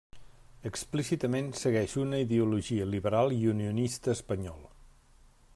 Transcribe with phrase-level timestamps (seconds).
[0.69, 4.69] Explícitament segueix una ideologia liberal i unionista espanyol.